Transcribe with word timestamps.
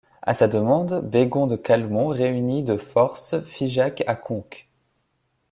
À 0.23 0.33
sa 0.33 0.47
demande, 0.47 1.07
Bégon 1.07 1.45
de 1.45 1.55
Calmont 1.55 2.07
réunit 2.07 2.63
de 2.63 2.75
force 2.75 3.39
Figeac 3.43 4.03
à 4.07 4.15
Conques. 4.15 4.67